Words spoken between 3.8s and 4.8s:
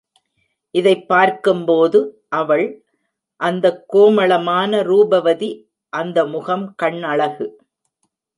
கோமளமான